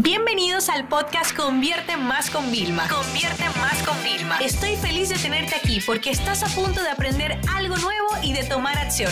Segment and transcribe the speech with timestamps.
[0.00, 2.86] Bienvenidos al podcast Convierte Más con Vilma.
[2.88, 4.38] Convierte Más con Vilma.
[4.38, 8.44] Estoy feliz de tenerte aquí porque estás a punto de aprender algo nuevo y de
[8.44, 9.10] tomar acción.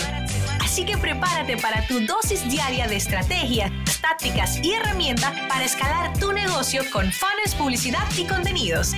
[0.61, 3.69] Así que prepárate para tu dosis diaria de estrategias,
[3.99, 8.93] tácticas y herramientas para escalar tu negocio con fans, publicidad y contenidos.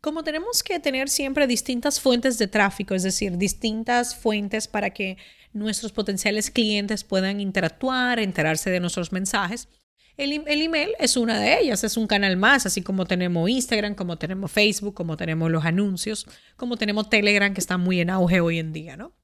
[0.00, 5.18] Como tenemos que tener siempre distintas fuentes de tráfico, es decir, distintas fuentes para que
[5.52, 9.68] nuestros potenciales clientes puedan interactuar, enterarse de nuestros mensajes.
[10.16, 13.94] El, el, email es una de ellas, es un canal más, así como tenemos Instagram,
[13.94, 18.40] como tenemos Facebook, como tenemos los anuncios, como tenemos Telegram, que está muy en auge
[18.40, 19.14] hoy en día, ¿no?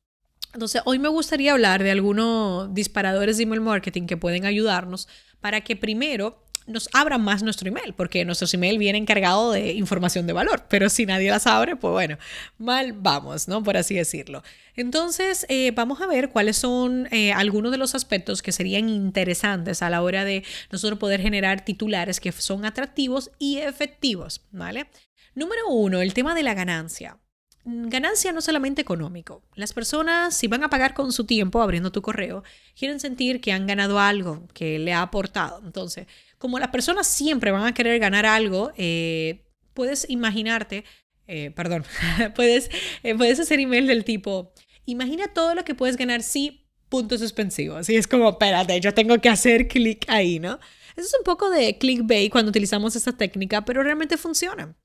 [0.55, 5.07] Entonces, hoy me gustaría hablar de algunos disparadores de email marketing que pueden ayudarnos
[5.41, 10.27] para que primero nos abran más nuestro email, porque nuestros email vienen cargados de información
[10.27, 12.19] de valor, pero si nadie las abre, pues bueno,
[12.59, 13.63] mal vamos, ¿no?
[13.63, 14.43] Por así decirlo.
[14.75, 19.83] Entonces, eh, vamos a ver cuáles son eh, algunos de los aspectos que serían interesantes
[19.83, 24.87] a la hora de nosotros poder generar titulares que son atractivos y efectivos, ¿vale?
[25.35, 27.19] Número uno, el tema de la ganancia
[27.67, 29.43] ganancia no solamente económico.
[29.57, 32.45] Las personas, si van a pagar con su tiempo abriendo tu correo,
[32.79, 35.61] quieren sentir que han ganado algo, que le ha aportado.
[35.65, 36.07] Entonces,
[36.39, 40.85] como las personas siempre van a querer ganar algo, eh, puedes imaginarte,
[41.27, 41.85] eh, perdón,
[42.35, 42.71] puedes,
[43.03, 44.53] eh, puedes hacer email del tipo,
[44.85, 47.77] imagina todo lo que puedes ganar si punto suspensivo.
[47.77, 50.59] Así es como, espérate, yo tengo que hacer clic ahí, ¿no?
[50.97, 54.77] Eso es un poco de clickbait cuando utilizamos esta técnica, pero realmente funciona.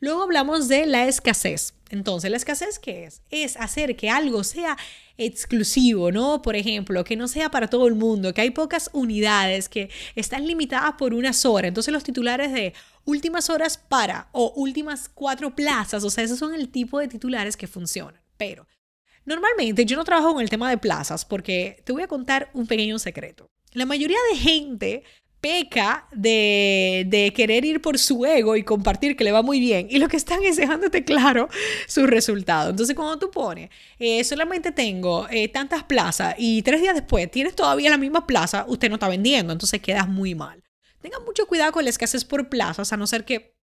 [0.00, 1.74] Luego hablamos de la escasez.
[1.90, 3.22] Entonces, ¿la escasez qué es?
[3.30, 4.76] Es hacer que algo sea
[5.16, 6.42] exclusivo, ¿no?
[6.42, 10.46] Por ejemplo, que no sea para todo el mundo, que hay pocas unidades, que están
[10.46, 11.68] limitadas por unas horas.
[11.68, 16.54] Entonces, los titulares de últimas horas para o últimas cuatro plazas, o sea, esos son
[16.54, 18.20] el tipo de titulares que funcionan.
[18.36, 18.66] Pero
[19.24, 22.66] normalmente yo no trabajo con el tema de plazas porque te voy a contar un
[22.66, 23.50] pequeño secreto.
[23.72, 25.04] La mayoría de gente
[25.40, 29.86] peca de, querer ir por su ego y compartir que le va muy bien.
[29.90, 31.48] Y lo que están es dejándote claro
[31.86, 32.70] su resultado.
[32.70, 37.54] Entonces, cuando tú pones, eh, solamente tengo eh, tantas plazas y tres días después tienes
[37.54, 39.52] todavía la misma plaza, usted no está vendiendo.
[39.52, 40.62] Entonces, quedas muy mal.
[41.00, 43.58] Tengan mucho cuidado con las que haces por plazas, a no ser que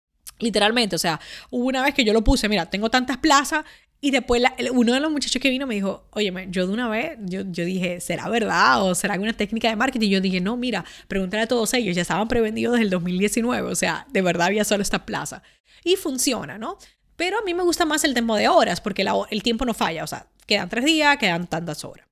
[0.40, 3.64] Literalmente, o sea, hubo una vez que yo lo puse, mira, tengo tantas plazas
[4.00, 7.18] y después uno de los muchachos que vino me dijo, oye, yo de una vez,
[7.20, 10.08] yo, yo dije, ¿será verdad o será alguna técnica de marketing?
[10.08, 13.74] Yo dije, no, mira, pregúntale a todos ellos, ya estaban prevendidos desde el 2019, o
[13.74, 15.42] sea, de verdad había solo esta plaza.
[15.84, 16.78] Y funciona, ¿no?
[17.16, 20.04] Pero a mí me gusta más el tiempo de horas, porque el tiempo no falla,
[20.04, 22.06] o sea, quedan tres días, quedan tantas horas.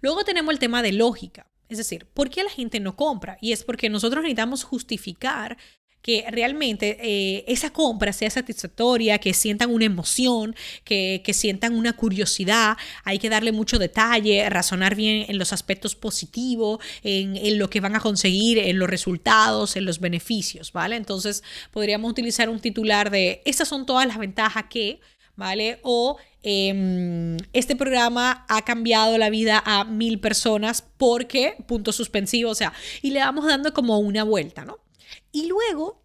[0.00, 1.46] Luego tenemos el tema de lógica.
[1.68, 3.38] Es decir, ¿por qué la gente no compra?
[3.40, 5.56] Y es porque nosotros necesitamos justificar
[6.04, 10.54] que realmente eh, esa compra sea satisfactoria, que sientan una emoción,
[10.84, 12.76] que, sientan una curiosidad.
[13.04, 17.80] Hay que darle mucho detalle, razonar bien en los aspectos positivos, en, en, lo que
[17.80, 20.96] van a conseguir, en los resultados, en los beneficios, ¿vale?
[20.96, 25.00] Entonces podríamos utilizar un titular de, estas son todas las ventajas que,
[25.36, 25.78] ¿vale?
[25.84, 32.54] O em, este programa ha cambiado la vida a mil personas porque, punto suspensivo, o
[32.54, 34.83] sea, y le vamos dando como una vuelta, ¿no?
[35.32, 36.04] Y luego,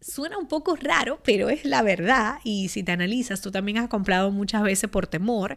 [0.00, 2.38] suena un poco raro, pero es la verdad.
[2.44, 5.56] Y si te analizas, tú también has comprado muchas veces por temor.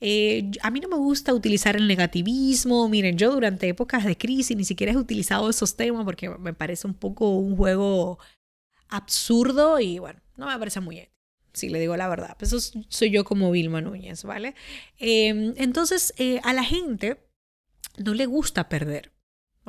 [0.00, 2.88] Eh, a mí no me gusta utilizar el negativismo.
[2.88, 6.86] Miren, yo durante épocas de crisis ni siquiera he utilizado esos temas porque me parece
[6.86, 8.18] un poco un juego
[8.88, 11.10] absurdo y bueno, no me parece muy ético.
[11.52, 14.54] Si le digo la verdad, pues eso soy yo como Vilma Núñez, ¿vale?
[14.98, 17.18] Em, entonces, eh, a la gente
[17.98, 19.12] no le gusta perder.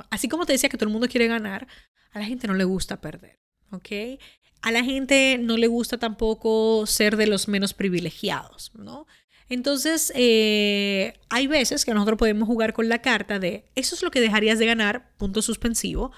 [0.09, 1.67] Así como te decía que todo el mundo quiere ganar,
[2.11, 3.39] a la gente no le gusta perder,
[3.71, 4.19] ¿ok?
[4.61, 9.07] A la gente no le gusta tampoco ser de los menos privilegiados, ¿no?
[9.49, 14.11] Entonces, eh, hay veces que nosotros podemos jugar con la carta de eso es lo
[14.11, 16.11] que dejarías de ganar, punto suspensivo,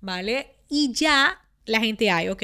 [0.00, 0.56] ¿vale?
[0.68, 2.42] Y ya la gente hay, ok,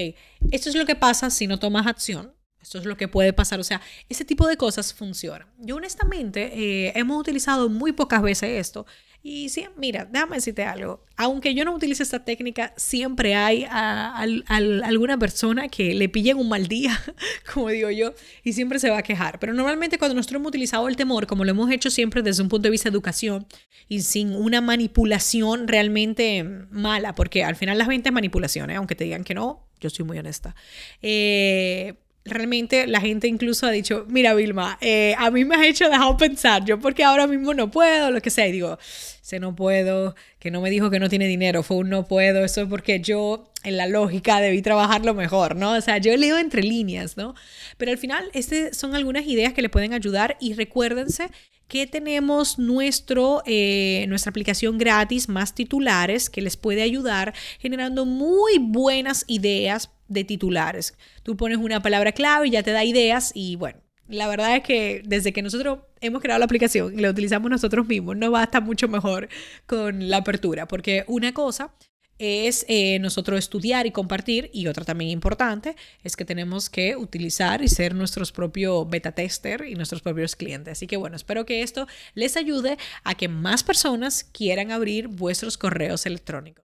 [0.52, 3.58] esto es lo que pasa si no tomas acción, esto es lo que puede pasar,
[3.60, 5.48] o sea, ese tipo de cosas funcionan.
[5.58, 8.86] Yo honestamente eh, hemos utilizado muy pocas veces esto
[9.28, 11.04] y sí, mira, déjame decirte algo.
[11.16, 16.68] Aunque yo no utilice esta técnica, siempre hay alguna persona que le pillen un mal
[16.68, 16.96] día,
[17.52, 18.14] como digo yo,
[18.44, 19.40] y siempre se va a quejar.
[19.40, 22.48] Pero normalmente cuando nosotros hemos utilizado el temor, como lo hemos hecho siempre desde un
[22.48, 23.48] punto de vista de educación
[23.88, 28.76] y sin una manipulación realmente mala, porque al final las ventas es manipulación, ¿eh?
[28.76, 30.54] aunque te digan que no, yo soy muy honesta.
[31.02, 31.94] Eh,
[32.26, 36.16] realmente la gente incluso ha dicho, mira Vilma, eh, a mí me has hecho dejado
[36.16, 38.78] pensar, yo porque ahora mismo no puedo, lo que sea, y digo,
[39.22, 42.44] se no puedo, que no me dijo que no tiene dinero, fue un no puedo,
[42.44, 45.72] eso es porque yo en la lógica debí trabajarlo mejor, ¿no?
[45.72, 47.34] O sea, yo leo entre líneas, ¿no?
[47.76, 51.30] Pero al final, estas son algunas ideas que le pueden ayudar y recuérdense
[51.68, 58.58] que tenemos nuestro, eh, nuestra aplicación gratis más titulares que les puede ayudar generando muy
[58.58, 60.96] buenas ideas de titulares.
[61.22, 64.62] Tú pones una palabra clave y ya te da ideas y bueno, la verdad es
[64.62, 68.40] que desde que nosotros hemos creado la aplicación y la utilizamos nosotros mismos, no va
[68.40, 69.28] a estar mucho mejor
[69.66, 71.72] con la apertura, porque una cosa
[72.18, 77.62] es eh, nosotros estudiar y compartir y otra también importante es que tenemos que utilizar
[77.62, 80.72] y ser nuestros propios beta tester y nuestros propios clientes.
[80.72, 85.58] Así que bueno, espero que esto les ayude a que más personas quieran abrir vuestros
[85.58, 86.65] correos electrónicos.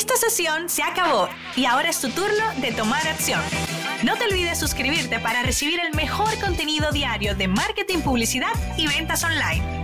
[0.00, 3.42] Esta sesión se acabó y ahora es tu turno de tomar acción.
[4.02, 9.22] No te olvides suscribirte para recibir el mejor contenido diario de marketing, publicidad y ventas
[9.24, 9.79] online.